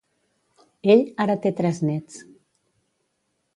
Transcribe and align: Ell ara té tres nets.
Ell 0.93 1.03
ara 1.27 1.35
té 1.45 1.53
tres 1.61 1.83
nets. 1.91 2.19